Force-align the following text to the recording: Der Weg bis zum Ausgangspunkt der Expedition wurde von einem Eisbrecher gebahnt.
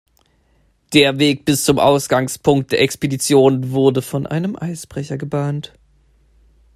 Der 0.93 1.19
Weg 1.19 1.45
bis 1.45 1.63
zum 1.63 1.77
Ausgangspunkt 1.77 2.71
der 2.71 2.81
Expedition 2.81 3.69
wurde 3.69 4.01
von 4.01 4.25
einem 4.25 4.57
Eisbrecher 4.59 5.19
gebahnt. 5.19 5.73